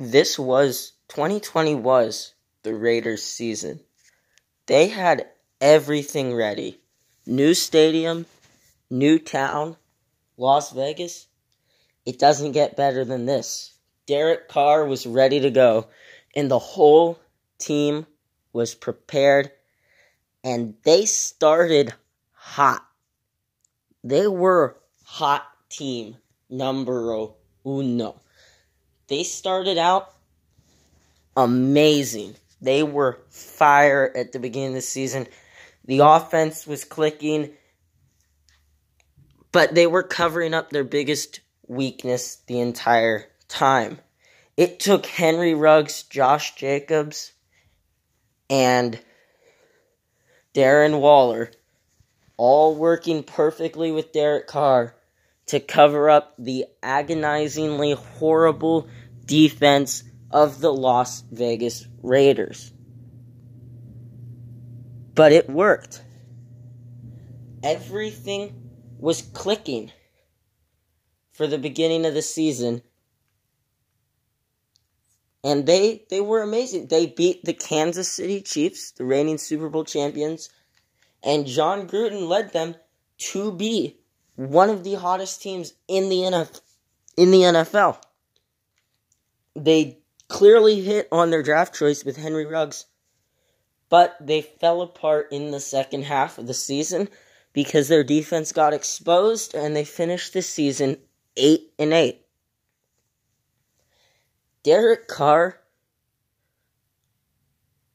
[0.00, 3.80] this was 2020 was the Raiders season.
[4.64, 5.28] They had
[5.60, 6.80] everything ready.
[7.26, 8.24] New stadium,
[8.88, 9.76] new town,
[10.38, 11.26] Las Vegas.
[12.06, 13.74] It doesn't get better than this.
[14.06, 15.88] Derek Carr was ready to go,
[16.34, 17.18] and the whole
[17.58, 18.06] team
[18.54, 19.52] was prepared,
[20.42, 21.92] and they started
[22.32, 22.82] hot.
[24.02, 26.16] They were hot team
[26.48, 27.28] number
[27.66, 28.20] uno.
[29.10, 30.14] They started out
[31.36, 32.36] amazing.
[32.62, 35.26] They were fire at the beginning of the season.
[35.84, 37.50] The offense was clicking,
[39.50, 43.98] but they were covering up their biggest weakness the entire time.
[44.56, 47.32] It took Henry Ruggs, Josh Jacobs,
[48.48, 48.96] and
[50.54, 51.50] Darren Waller
[52.36, 54.94] all working perfectly with Derek Carr
[55.50, 58.86] to cover up the agonizingly horrible
[59.30, 60.02] defense
[60.32, 62.72] of the Las Vegas Raiders.
[65.14, 66.02] But it worked.
[67.62, 69.92] Everything was clicking
[71.30, 72.82] for the beginning of the season.
[75.44, 76.88] And they they were amazing.
[76.88, 80.50] They beat the Kansas City Chiefs, the reigning Super Bowl champions,
[81.22, 82.74] and Jon Gruden led them
[83.30, 83.96] to be
[84.34, 86.60] one of the hottest teams in the NFL.
[87.16, 87.98] In the NFL.
[89.54, 89.98] They
[90.28, 92.86] clearly hit on their draft choice with Henry Ruggs,
[93.88, 97.08] but they fell apart in the second half of the season
[97.52, 100.98] because their defense got exposed and they finished the season
[101.36, 102.20] 8 and 8.
[104.62, 105.58] Derek Carr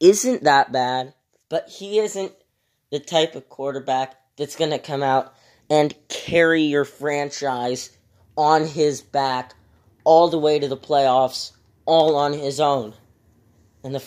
[0.00, 1.14] isn't that bad,
[1.48, 2.32] but he isn't
[2.90, 5.32] the type of quarterback that's going to come out
[5.70, 7.96] and carry your franchise
[8.36, 9.54] on his back
[10.06, 11.50] all the way to the playoffs
[11.84, 12.94] all on his own.
[13.82, 14.02] And the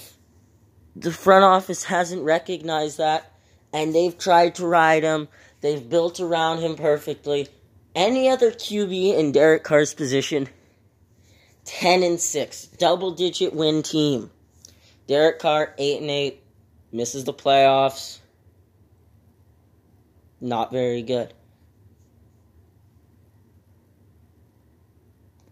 [0.95, 3.31] the front office hasn't recognized that
[3.71, 5.27] and they've tried to ride him.
[5.61, 7.47] They've built around him perfectly.
[7.93, 10.47] Any other QB in Derek Carr's position
[11.65, 14.31] 10 and 6, double digit win team.
[15.07, 16.43] Derek Carr 8 and 8
[16.91, 18.19] misses the playoffs.
[20.39, 21.33] Not very good.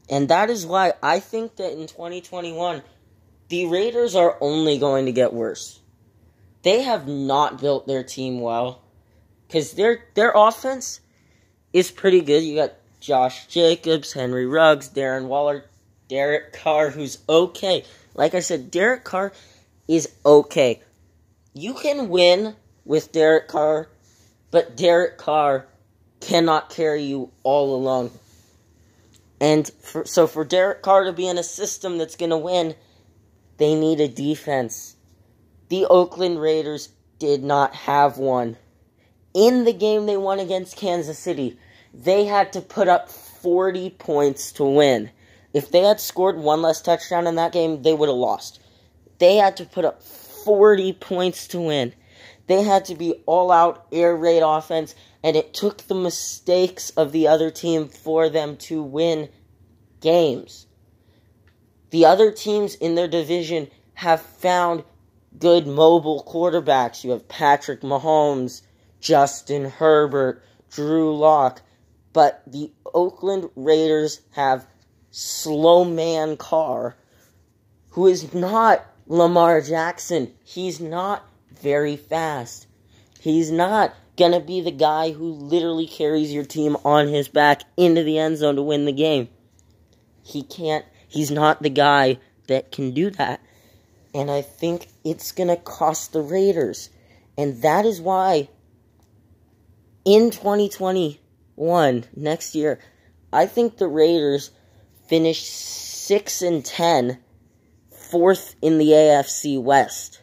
[0.09, 2.81] And that is why I think that in 2021,
[3.50, 5.79] the Raiders are only going to get worse.
[6.63, 8.81] They have not built their team well.
[9.47, 11.00] Because their their offense
[11.72, 12.44] is pretty good.
[12.44, 15.66] You got Josh Jacobs, Henry Ruggs, Darren Waller,
[16.09, 17.85] Derek Carr, who's okay.
[18.13, 19.31] Like I said, Derek Carr
[19.88, 20.81] is okay.
[21.53, 23.88] You can win with Derek Carr,
[24.51, 25.66] but Derek Carr
[26.19, 28.12] cannot carry you all alone.
[29.40, 32.75] And for, so for Derek Carr to be in a system that's going to win,
[33.58, 34.96] they need a defense.
[35.70, 36.90] The Oakland Raiders
[37.20, 38.58] did not have one.
[39.34, 41.59] In the game they won against Kansas City,
[41.94, 45.12] they had to put up 40 points to win.
[45.53, 48.59] If they had scored one less touchdown in that game, they would have lost.
[49.20, 51.94] They had to put up 40 points to win.
[52.47, 54.96] They had to be all out air raid offense,
[55.28, 59.28] and it took the mistakes of the other team for them to win
[60.00, 60.68] games.
[61.90, 64.86] The other teams in their division have found
[65.38, 67.04] good mobile quarterbacks.
[67.04, 68.62] You have Patrick Mahomes,
[69.02, 71.62] Justin Herbert, Drew Lock,
[72.14, 74.66] but the Oakland Raiders have
[75.12, 76.96] slow man Carr,
[77.90, 80.32] who is not Lamar Jackson.
[80.46, 82.66] He's not very fast.
[83.20, 83.94] He's not
[84.33, 88.38] to be the guy who literally carries your team on his back into the end
[88.38, 89.29] zone to win the game.
[90.23, 92.17] He can't, he's not the guy
[92.47, 93.39] that can do that.
[94.13, 96.89] And I think it's to cost the Raiders.
[97.38, 98.50] And that is why
[100.03, 102.79] in 2021, next year,
[103.31, 104.51] I think the Raiders
[105.07, 107.20] finish 6 and 10,
[107.91, 110.22] fourth in the AFC West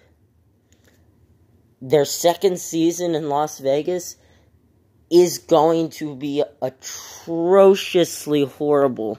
[1.84, 4.16] their second season in Las Vegas
[5.10, 9.18] is going to be atrociously horrible.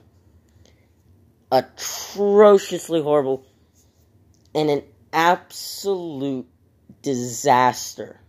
[1.52, 3.46] Atrociously horrible.
[4.56, 4.84] And an
[5.14, 6.48] absolute
[7.04, 8.20] disaster.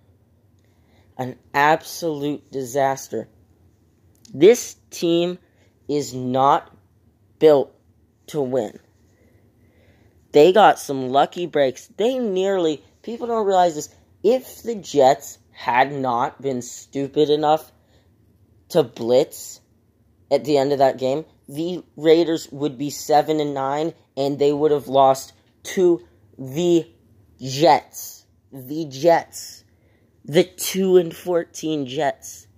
[1.16, 3.28] An absolute disaster.
[4.34, 5.38] This team
[5.88, 6.76] is not
[7.38, 7.74] built
[8.26, 8.78] to win.
[10.32, 11.86] They got some lucky breaks.
[11.96, 13.88] They nearly, people don't realize this,
[14.26, 17.70] if the Jets had not been stupid enough
[18.70, 19.60] to blitz
[20.32, 24.52] at the end of that game, the Raiders would be 7 and 9 and they
[24.52, 25.32] would have lost
[25.62, 26.04] to
[26.36, 26.90] the
[27.40, 28.26] Jets.
[28.52, 29.62] The Jets.
[30.24, 32.48] The 2 and 14 Jets.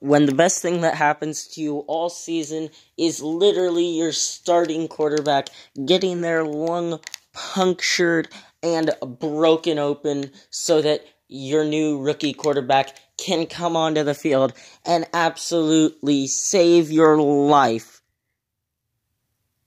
[0.00, 5.50] When the best thing that happens to you all season is literally your starting quarterback
[5.86, 6.98] getting their lung
[7.32, 8.28] punctured
[8.62, 14.52] and broken open so that your new rookie quarterback can come onto the field
[14.84, 18.02] and absolutely save your life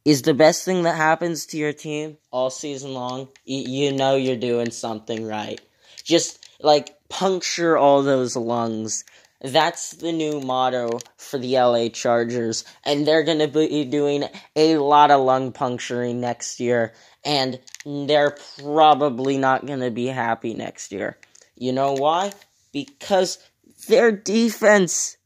[0.06, 4.36] is the best thing that happens to your team all season long, you know you're
[4.36, 5.60] doing something right.
[6.04, 9.04] Just like puncture all those lungs.
[9.42, 14.26] That's the new motto for the LA Chargers, and they're going to be doing
[14.56, 16.94] a lot of lung puncturing next year,
[17.26, 21.18] and they're probably not going to be happy next year.
[21.56, 22.32] You know why?
[22.72, 23.40] Because
[23.88, 25.18] their defense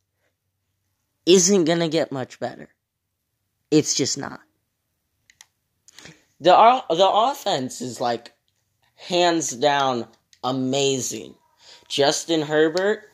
[1.26, 2.70] isn't going to get much better.
[3.70, 4.40] It's just not.
[6.40, 8.32] The, the offense is like
[8.96, 10.08] hands down
[10.44, 11.36] amazing.
[11.90, 13.10] Justin Herbert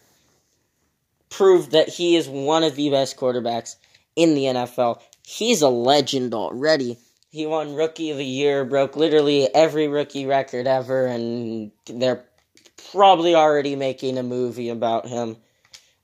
[1.30, 3.76] proved that he is one of the best quarterbacks
[4.16, 5.02] in the NFL.
[5.24, 6.98] He's a legend already.
[7.36, 12.24] He won Rookie of the Year, broke literally every rookie record ever, and they're
[12.94, 15.36] probably already making a movie about him.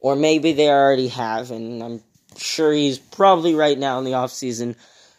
[0.01, 2.03] Or maybe they already have, and I'm
[2.35, 4.75] sure he's probably right now in the off season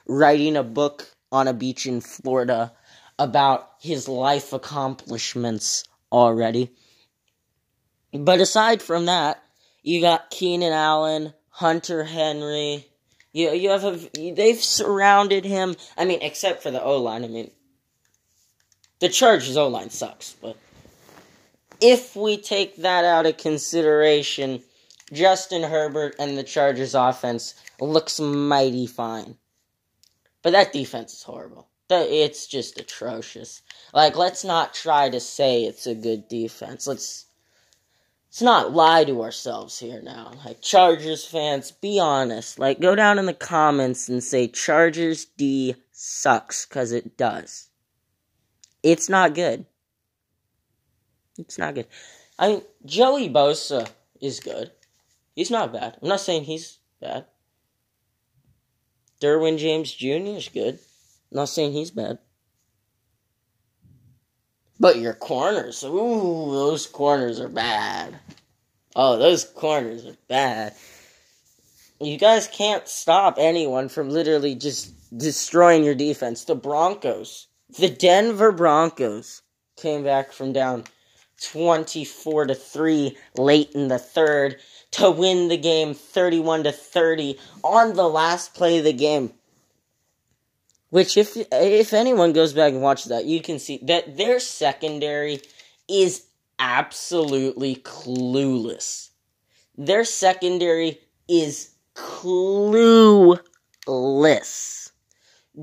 [0.06, 2.74] writing a book on a beach in Florida
[3.18, 6.72] about his life accomplishments already.
[8.12, 9.42] But aside from that,
[9.82, 12.91] you got Keenan Allen, Hunter Henry.
[13.32, 15.76] You you have a they've surrounded him.
[15.96, 17.24] I mean, except for the O line.
[17.24, 17.50] I mean,
[19.00, 20.56] the Chargers O line sucks, but
[21.80, 24.62] if we take that out of consideration,
[25.12, 29.36] Justin Herbert and the Chargers offense looks mighty fine.
[30.42, 31.68] But that defense is horrible.
[31.90, 33.62] It's just atrocious.
[33.92, 36.86] Like, let's not try to say it's a good defense.
[36.86, 37.26] Let's
[38.32, 40.32] let's not lie to ourselves here now.
[40.42, 42.58] Like Chargers fans, be honest.
[42.58, 47.68] Like, go down in the comments and say Chargers D sucks because it does.
[48.82, 49.66] It's not good.
[51.36, 51.86] It's not good.
[52.38, 53.86] I mean, Joey Bosa
[54.18, 54.70] is good.
[55.36, 55.98] He's not bad.
[56.00, 57.26] I'm not saying he's bad.
[59.20, 60.36] Derwin James Jr.
[60.38, 60.78] is good.
[61.30, 62.18] I'm not saying he's bad.
[64.82, 68.18] But your corners, ooh, those corners are bad.
[68.96, 70.74] Oh, those corners are bad.
[72.00, 76.42] You guys can't stop anyone from literally just destroying your defense.
[76.42, 77.46] The Broncos,
[77.78, 79.42] the Denver Broncos,
[79.76, 80.82] came back from down
[81.40, 84.56] 24 to 3 late in the third
[84.90, 89.32] to win the game 31 to 30 on the last play of the game.
[90.92, 95.40] Which if if anyone goes back and watches that, you can see that their secondary
[95.88, 96.26] is
[96.58, 99.08] absolutely clueless.
[99.78, 103.40] Their secondary is clueless.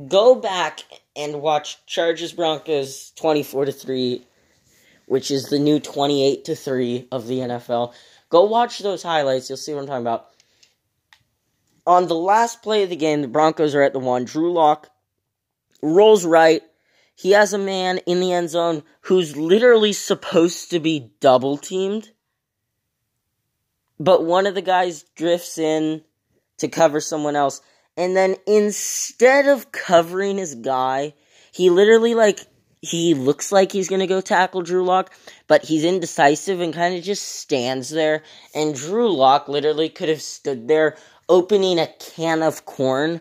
[0.08, 0.80] Go back
[1.16, 4.26] and watch Chargers Broncos 24 to 3
[5.06, 7.94] which is the new 28 to 3 of the NFL.
[8.30, 10.28] Go watch those highlights, you'll see what I'm talking about.
[11.86, 14.26] On the last play of the game, the Broncos are at the one.
[14.26, 14.90] Drew Lock
[15.81, 16.62] rolls right.
[17.16, 22.12] He has a man in the end zone who's literally supposed to be double teamed.
[24.00, 26.04] But one of the guys drifts in
[26.59, 27.62] to cover someone else.
[27.98, 31.14] And then instead of covering his guy,
[31.52, 32.40] he literally like
[32.81, 35.14] he looks like he's going to go tackle Drew Lock,
[35.48, 38.24] but he's indecisive and kind of just stands there.
[38.56, 40.95] And Drew Lock literally could have stood there
[41.28, 43.19] opening a can of corn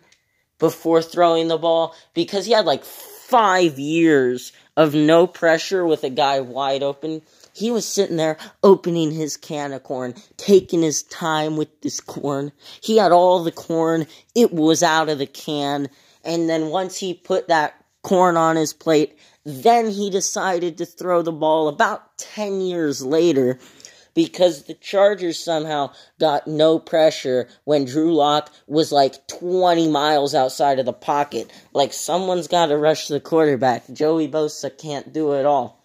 [0.58, 6.10] before throwing the ball because he had like five years of no pressure with a
[6.10, 7.20] guy wide open.
[7.52, 12.52] He was sitting there opening his can of corn, taking his time with this corn.
[12.80, 15.88] He had all the corn, it was out of the can.
[16.24, 21.22] And then once he put that corn on his plate, then he decided to throw
[21.22, 23.58] the ball about 10 years later
[24.14, 30.78] because the Chargers somehow got no pressure when Drew Lock was like 20 miles outside
[30.78, 31.50] of the pocket.
[31.72, 33.84] Like someone's got to rush the quarterback.
[33.92, 35.82] Joey Bosa can't do it all.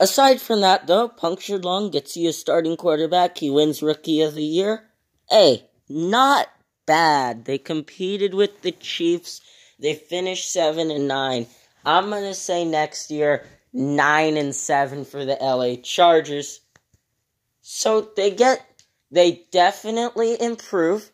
[0.00, 3.38] Aside from that, though, punctured lung gets you a starting quarterback.
[3.38, 4.84] He wins Rookie of the Year.
[5.30, 6.48] Hey, not
[6.84, 7.44] bad.
[7.44, 9.40] They competed with the Chiefs
[9.78, 11.46] they finished seven and nine.
[11.84, 16.60] I'm gonna say next year nine and seven for the LA Chargers.
[17.60, 18.64] So they get
[19.10, 21.10] They definitely improve.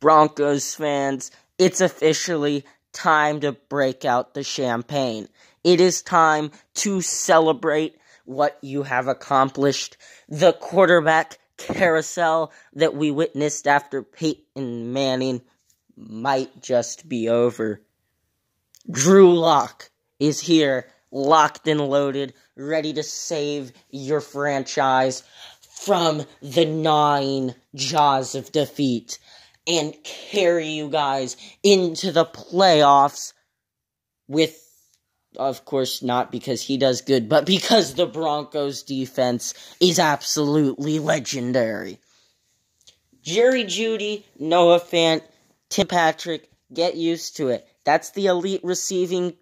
[0.00, 5.28] Broncos fans, it's officially time to break out the champagne.
[5.64, 9.96] It is time to celebrate what you have accomplished.
[10.28, 15.42] The quarterback carousel that we witnessed after Peyton Manning
[15.96, 17.82] might just be over.
[18.90, 25.22] Drew Lock is here, locked and loaded, ready to save your franchise
[25.60, 29.18] from the nine jaws of defeat
[29.66, 33.32] and carry you guys into the playoffs
[34.26, 34.64] with
[35.36, 41.98] of course not because he does good, but because the Broncos defense is absolutely legendary.
[43.22, 45.22] Jerry Jeudy, Noah Fant,
[45.68, 47.68] Tim Patrick, get used to it.
[47.88, 49.32] That's the elite receiving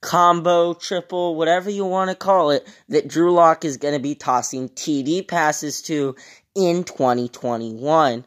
[0.00, 4.14] combo, triple, whatever you want to call it, that Drew Lock is going to be
[4.14, 6.16] tossing TD passes to
[6.54, 8.24] in 2021.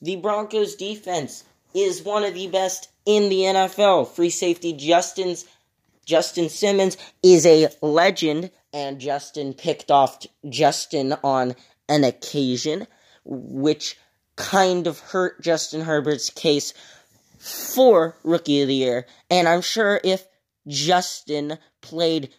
[0.00, 4.08] The Broncos defense is one of the best in the NFL.
[4.08, 5.44] Free safety Justin's
[6.06, 11.56] Justin Simmons is a legend, and Justin picked off Justin on
[11.90, 12.86] an occasion,
[13.26, 13.98] which
[14.36, 16.72] kind of hurt Justin Herbert's case
[17.40, 19.06] for Rookie of the Year.
[19.30, 20.26] And I'm sure if
[20.68, 22.32] Justin played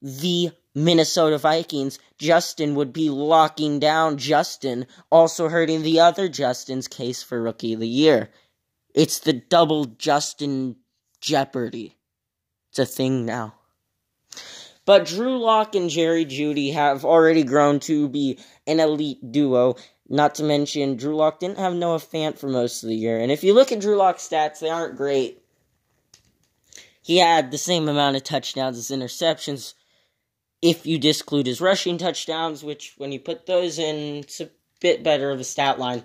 [0.00, 7.22] the Minnesota Vikings, Justin would be locking down Justin, also hurting the other Justin's case
[7.22, 8.30] for Rookie of the Year.
[8.94, 10.76] It's the double Justin
[11.20, 11.98] Jeopardy.
[12.70, 13.54] It's a thing now.
[14.84, 19.76] But Drew Lock and Jerry Jeudy have already grown to be an elite duo.
[20.08, 23.18] Not to mention, Drew Lock didn't have Noah Fant for most of the year.
[23.18, 25.42] And if you look at Drew Lock's stats, they aren't great.
[27.02, 29.74] He had the same amount of touchdowns as interceptions
[30.62, 34.48] if you disclude his rushing touchdowns, which when you put those in, it's a
[34.80, 36.04] bit better of a stat line.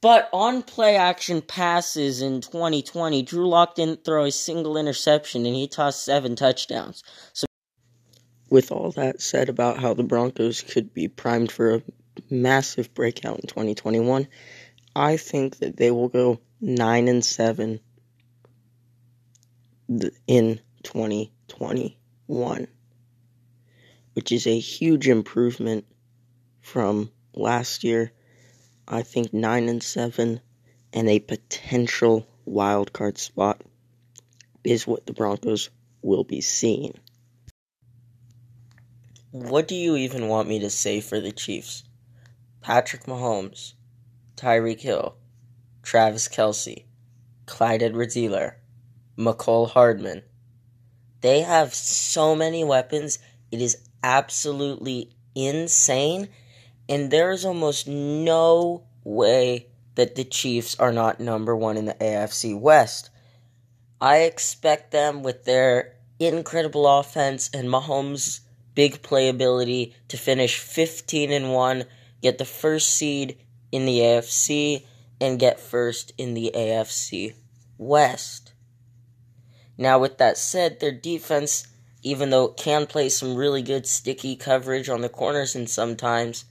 [0.00, 5.54] But on play action passes in 2020, Drew Lock didn't throw a single interception and
[5.54, 7.02] he tossed seven touchdowns.
[7.32, 7.46] So,
[8.50, 11.82] with all that said about how the Broncos could be primed for a
[12.30, 14.26] massive breakout in 2021,
[14.96, 17.80] I think that they will go 9 and 7
[20.26, 22.66] in 2021,
[24.14, 25.84] which is a huge improvement
[26.60, 28.12] from last year
[28.86, 30.40] I think nine and seven
[30.92, 33.62] and a potential wild card spot
[34.62, 35.70] is what the Broncos
[36.02, 36.98] will be seeing.
[39.30, 41.84] What do you even want me to say for the Chiefs?
[42.64, 43.74] Patrick Mahomes,
[44.36, 45.16] Tyreek Hill,
[45.82, 46.84] Travis Kelce,
[47.44, 48.54] Clyde Edwards Helaire,
[49.18, 50.22] Mecole Hardman.
[51.20, 53.18] They have so many weapons,
[53.50, 56.30] it is absolutely insane
[56.88, 59.66] and there is almost no way
[59.96, 63.10] that the Chiefs are not number one in the AFC West.
[64.00, 68.40] I expect them with their incredible offense and Mahomes'
[68.74, 71.84] big playability to finish 15 and 1,
[72.24, 73.36] get the first seed
[73.70, 74.86] in the AFC,
[75.20, 77.34] and get first in the AFC
[77.76, 78.54] West.
[79.76, 81.68] Now, with that said, their defense,
[82.02, 86.46] even though it can play some really good sticky coverage on the corners and sometimes,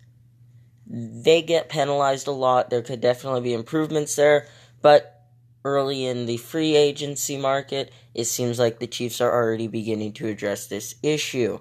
[0.86, 2.70] they get penalized a lot.
[2.70, 4.48] There could definitely be improvements there,
[4.84, 5.24] but
[5.66, 10.28] early in the free agency market, it seems like the Chiefs are already beginning to
[10.28, 11.58] address this issue.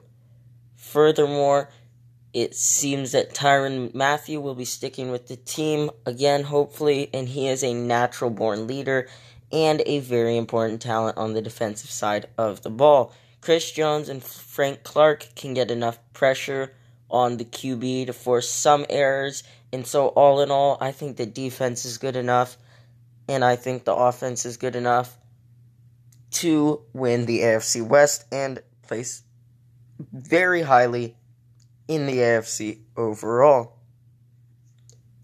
[0.76, 1.70] Furthermore,
[2.32, 7.48] it seems that Tyrann Mathieu will be sticking with the team again, hopefully, and he
[7.48, 9.08] is a natural born leader
[9.52, 13.12] and a very important talent on the defensive side of the ball.
[13.42, 16.72] Chris Jones and Frank Clark can get enough pressure
[17.10, 19.42] on the QB to force some errors.
[19.72, 22.56] And so, all in all, I think the defense is good enough,
[23.28, 25.18] and I think the offense is good enough
[26.32, 29.22] to win the AFC West and place
[30.12, 31.16] very highly
[31.94, 33.78] in the AFC overall.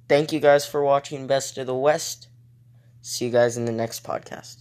[0.08, 2.28] Thank you guys for watching Best of the West.
[3.02, 4.56] See you guys in the next podcast.